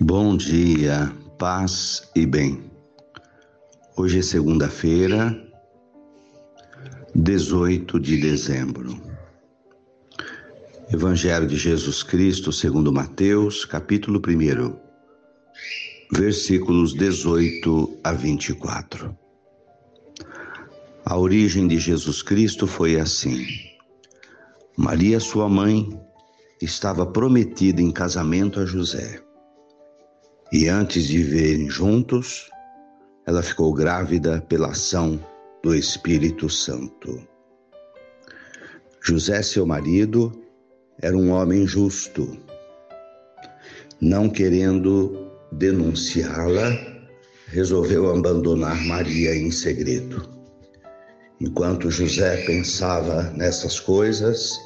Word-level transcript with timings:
Bom 0.00 0.36
dia, 0.36 1.12
paz 1.36 2.08
e 2.14 2.24
bem. 2.24 2.70
Hoje 3.96 4.20
é 4.20 4.22
segunda-feira, 4.22 5.36
18 7.16 7.98
de 7.98 8.16
dezembro. 8.18 8.96
Evangelho 10.92 11.48
de 11.48 11.56
Jesus 11.56 12.04
Cristo, 12.04 12.52
segundo 12.52 12.92
Mateus, 12.92 13.64
capítulo 13.64 14.22
1, 14.24 14.76
versículos 16.16 16.94
18 16.94 17.98
a 18.04 18.12
24. 18.12 19.18
A 21.04 21.18
origem 21.18 21.66
de 21.66 21.76
Jesus 21.76 22.22
Cristo 22.22 22.68
foi 22.68 23.00
assim: 23.00 23.44
Maria, 24.76 25.18
sua 25.18 25.48
mãe, 25.48 25.90
estava 26.62 27.04
prometida 27.04 27.82
em 27.82 27.90
casamento 27.90 28.60
a 28.60 28.64
José. 28.64 29.27
E 30.50 30.66
antes 30.66 31.06
de 31.06 31.22
viverem 31.22 31.68
juntos, 31.68 32.48
ela 33.26 33.42
ficou 33.42 33.74
grávida 33.74 34.40
pela 34.48 34.68
ação 34.68 35.22
do 35.62 35.74
Espírito 35.74 36.48
Santo. 36.48 37.22
José, 39.02 39.42
seu 39.42 39.66
marido, 39.66 40.32
era 41.02 41.14
um 41.14 41.32
homem 41.32 41.66
justo. 41.66 42.38
Não 44.00 44.30
querendo 44.30 45.30
denunciá-la, 45.52 46.70
resolveu 47.48 48.10
abandonar 48.10 48.82
Maria 48.86 49.36
em 49.36 49.50
segredo. 49.50 50.28
Enquanto 51.38 51.90
José 51.90 52.44
pensava 52.46 53.24
nessas 53.36 53.78
coisas, 53.78 54.58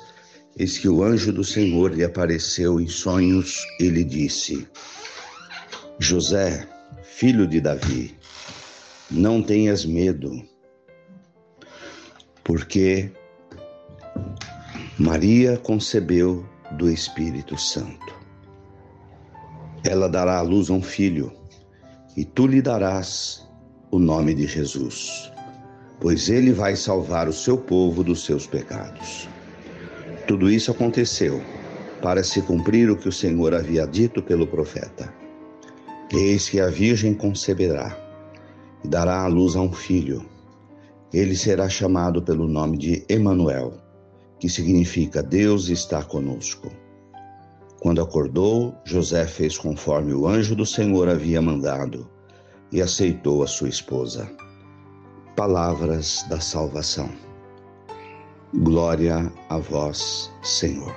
eis 0.57 0.79
que 0.79 0.89
o 0.89 1.03
anjo 1.03 1.33
do 1.33 1.43
Senhor 1.43 1.93
lhe 1.93 2.05
apareceu 2.05 2.81
em 2.81 2.87
sonhos 2.87 3.67
e 3.81 3.89
lhe 3.89 4.05
disse: 4.05 4.69
José, 6.03 6.69
filho 7.03 7.47
de 7.47 7.61
Davi, 7.61 8.17
não 9.11 9.43
tenhas 9.43 9.85
medo, 9.85 10.43
porque 12.45 13.11
Maria 14.99 15.57
concebeu 15.57 16.45
do 16.73 16.91
Espírito 16.91 17.57
Santo. 17.57 18.15
Ela 19.85 20.09
dará 20.09 20.39
à 20.39 20.43
luz 20.43 20.71
um 20.71 20.83
filho, 20.83 21.33
e 22.17 22.25
tu 22.25 22.47
lhe 22.47 22.61
darás 22.61 23.49
o 23.91 23.99
nome 23.99 24.35
de 24.35 24.47
Jesus 24.47 25.33
pois 26.03 26.29
ele 26.29 26.53
vai 26.53 26.75
salvar 26.75 27.29
o 27.29 27.33
seu 27.33 27.57
povo 27.57 28.03
dos 28.03 28.25
seus 28.25 28.45
pecados. 28.45 29.29
Tudo 30.27 30.51
isso 30.51 30.73
aconteceu 30.73 31.41
para 32.03 32.25
se 32.25 32.43
cumprir 32.43 32.91
o 32.91 32.97
que 32.97 33.09
o 33.09 33.13
Senhor 33.13 33.55
havia 33.55 33.87
dito 33.87 34.21
pelo 34.21 34.45
profeta. 34.45 35.22
Eis 36.13 36.49
que 36.49 36.61
a 36.61 36.69
Virgem 36.69 37.15
conceberá 37.15 37.97
e 38.85 38.89
dará 38.89 39.23
à 39.23 39.27
luz 39.27 39.57
a 39.57 39.63
um 39.63 39.73
filho. 39.73 40.23
Ele 41.11 41.35
será 41.35 41.71
chamado 41.71 42.23
pelo 42.23 42.47
nome 42.47 42.77
de 42.77 43.05
Emanuel, 43.09 43.75
que 44.39 44.49
significa 44.49 45.23
Deus 45.23 45.69
está 45.69 46.03
conosco. 46.03 46.71
Quando 47.81 48.03
acordou, 48.03 48.75
José 48.85 49.27
fez 49.27 49.57
conforme 49.57 50.13
o 50.13 50.27
anjo 50.27 50.55
do 50.55 50.67
Senhor 50.67 51.09
havia 51.09 51.41
mandado 51.41 52.07
e 52.71 52.83
aceitou 52.83 53.43
a 53.43 53.47
sua 53.47 53.69
esposa 53.69 54.31
palavras 55.35 56.27
da 56.29 56.41
salvação. 56.41 57.09
Glória 58.55 59.33
a 59.49 59.57
vós, 59.57 60.31
Senhor. 60.43 60.95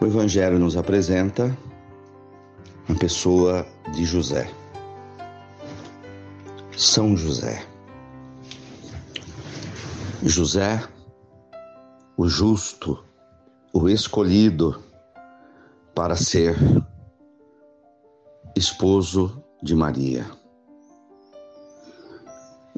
O 0.00 0.06
Evangelho 0.06 0.60
nos 0.60 0.76
apresenta 0.76 1.56
a 2.88 2.94
pessoa 2.98 3.66
de 3.92 4.04
José. 4.04 4.50
São 6.76 7.16
José. 7.16 7.66
José, 10.22 10.82
o 12.16 12.28
justo, 12.28 13.02
o 13.72 13.88
escolhido 13.88 14.82
para 15.94 16.16
ser 16.16 16.56
esposo 18.56 19.42
de 19.62 19.74
Maria. 19.74 20.26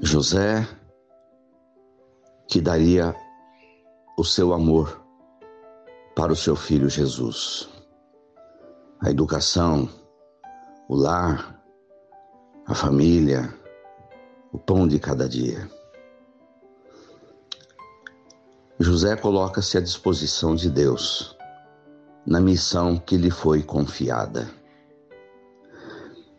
José, 0.01 0.67
que 2.49 2.61
daria 2.61 3.15
o 4.17 4.25
seu 4.25 4.53
amor 4.53 5.01
para 6.15 6.33
o 6.33 6.37
seu 6.37 6.55
filho 6.55 6.89
Jesus. 6.89 7.76
A 9.01 9.11
educação, 9.11 9.89
o 10.89 10.97
lar, 10.97 11.63
a 12.67 12.75
família, 12.75 13.55
o 14.53 14.59
pão 14.59 14.89
de 14.89 14.99
cada 14.99 15.29
dia. 15.29 15.71
José 18.79 19.15
coloca-se 19.17 19.77
à 19.77 19.81
disposição 19.81 20.55
de 20.55 20.71
Deus 20.71 21.37
na 22.27 22.41
missão 22.41 22.99
que 22.99 23.17
lhe 23.17 23.31
foi 23.31 23.63
confiada. 23.63 24.51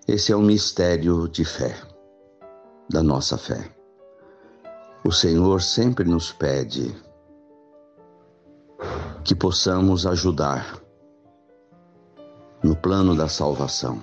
Esse 0.08 0.32
é 0.32 0.36
um 0.36 0.42
mistério 0.42 1.28
de 1.28 1.46
fé 1.46 1.76
da 2.90 3.04
nossa 3.04 3.38
fé. 3.38 3.72
O 5.06 5.12
Senhor 5.12 5.62
sempre 5.62 6.06
nos 6.06 6.32
pede 6.32 6.96
que 9.24 9.36
possamos 9.36 10.08
ajudar 10.08 10.87
no 12.68 12.76
plano 12.76 13.16
da 13.16 13.30
salvação. 13.30 14.02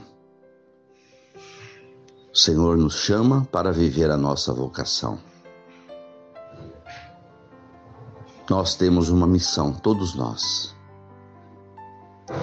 O 2.32 2.36
Senhor 2.36 2.78
nos 2.78 2.94
chama 2.94 3.46
para 3.52 3.70
viver 3.70 4.10
a 4.10 4.16
nossa 4.16 4.54
vocação. 4.54 5.18
Nós 8.48 8.74
temos 8.74 9.10
uma 9.10 9.26
missão, 9.26 9.72
todos 9.74 10.14
nós. 10.14 10.74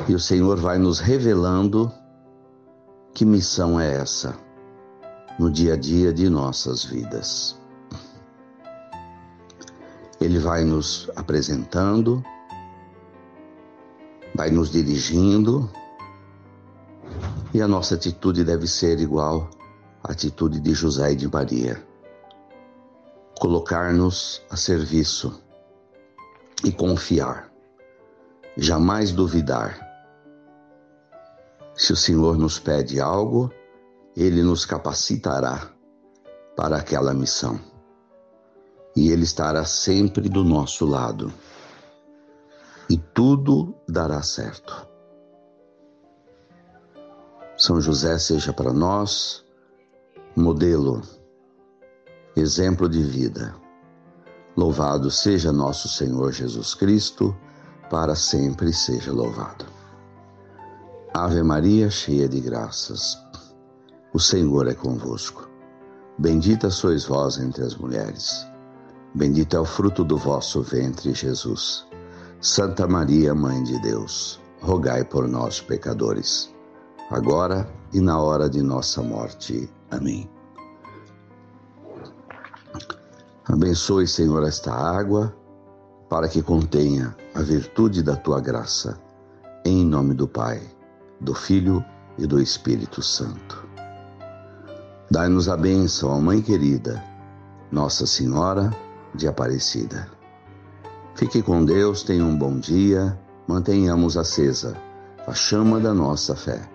E 0.08 0.14
o 0.14 0.20
Senhor 0.20 0.60
vai 0.60 0.78
nos 0.78 1.00
revelando 1.00 1.92
que 3.16 3.26
missão 3.26 3.80
é 3.80 3.92
essa 3.92 4.38
no 5.40 5.50
dia 5.50 5.74
a 5.74 5.78
dia 5.78 6.14
de 6.14 6.30
nossas 6.30 6.86
vidas. 6.86 7.60
Ele 10.20 10.38
vai 10.38 10.64
nos 10.64 11.10
apresentando, 11.16 12.24
vai 14.36 14.52
nos 14.52 14.70
dirigindo, 14.70 15.70
e 17.54 17.62
a 17.62 17.68
nossa 17.68 17.96
atitude 17.96 18.44
deve 18.44 18.68
ser 18.68 19.00
igual 19.00 19.50
à 20.04 20.12
atitude 20.12 20.60
de 20.60 20.74
José 20.74 21.12
e 21.12 21.16
de 21.16 21.28
Maria. 21.28 21.86
Colocar-nos 23.40 24.42
a 24.50 24.56
serviço 24.56 25.42
e 26.64 26.72
confiar, 26.72 27.52
jamais 28.56 29.12
duvidar. 29.12 29.80
Se 31.76 31.92
o 31.94 31.96
Senhor 31.96 32.38
nos 32.38 32.60
pede 32.60 33.00
algo, 33.00 33.52
ele 34.16 34.44
nos 34.44 34.66
capacitará 34.66 35.72
para 36.56 36.78
aquela 36.78 37.14
missão. 37.14 37.60
E 38.96 39.10
Ele 39.10 39.24
estará 39.24 39.64
sempre 39.66 40.28
do 40.28 40.44
nosso 40.44 40.86
lado. 40.86 41.34
E 42.90 42.98
tudo 42.98 43.74
dará 43.88 44.22
certo. 44.22 44.91
São 47.62 47.80
José 47.80 48.18
seja 48.18 48.52
para 48.52 48.74
nós 48.74 49.46
modelo, 50.36 51.04
exemplo 52.36 52.90
de 52.90 53.04
vida. 53.04 53.54
Louvado 54.58 55.12
seja 55.12 55.52
nosso 55.52 55.88
Senhor 55.88 56.32
Jesus 56.32 56.74
Cristo, 56.74 57.38
para 57.88 58.16
sempre 58.16 58.74
seja 58.74 59.12
louvado. 59.12 59.64
Ave 61.14 61.44
Maria, 61.44 61.88
cheia 61.92 62.28
de 62.28 62.40
graças. 62.40 63.16
O 64.12 64.20
Senhor 64.20 64.68
é 64.68 64.74
convosco. 64.74 65.48
Bendita 66.18 66.72
sois 66.72 67.06
vós 67.06 67.38
entre 67.38 67.64
as 67.64 67.76
mulheres. 67.76 68.44
Bendito 69.14 69.56
é 69.56 69.60
o 69.60 69.66
fruto 69.66 70.04
do 70.04 70.18
vosso 70.18 70.64
ventre, 70.64 71.14
Jesus. 71.14 71.86
Santa 72.42 72.88
Maria, 72.88 73.36
Mãe 73.36 73.62
de 73.62 73.80
Deus, 73.84 74.42
rogai 74.64 75.04
por 75.04 75.28
nós, 75.28 75.62
pecadores, 75.62 76.52
agora 77.12 77.70
e 77.94 78.00
na 78.00 78.20
hora 78.20 78.50
de 78.50 78.62
nossa 78.62 79.02
morte. 79.04 79.70
Amém. 79.90 80.30
Abençoe, 83.46 84.08
Senhor, 84.08 84.44
esta 84.44 84.74
água, 84.74 85.36
para 86.10 86.28
que 86.30 86.42
contenha 86.42 87.16
a 87.36 87.42
virtude 87.42 88.02
da 88.02 88.16
tua 88.16 88.40
graça. 88.40 89.00
Em 89.66 89.86
nome 89.86 90.14
do 90.14 90.28
Pai, 90.28 90.62
do 91.20 91.36
Filho 91.36 91.84
e 92.18 92.26
do 92.26 92.42
Espírito 92.42 93.02
Santo. 93.02 93.68
Dai-nos 95.10 95.50
a 95.50 95.58
bênção, 95.58 96.10
ó 96.10 96.20
Mãe 96.20 96.42
querida, 96.42 97.04
Nossa 97.72 98.08
Senhora 98.08 98.72
de 99.14 99.28
Aparecida. 99.28 100.08
Fique 101.16 101.42
com 101.42 101.66
Deus, 101.66 102.04
tenha 102.04 102.24
um 102.24 102.38
bom 102.38 102.58
dia, 102.58 103.20
mantenhamos 103.48 104.16
acesa 104.16 104.76
a 105.28 105.34
chama 105.34 105.80
da 105.80 105.94
nossa 105.94 106.36
fé. 106.36 106.68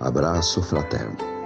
Abraço 0.00 0.62
fraterno. 0.62 1.39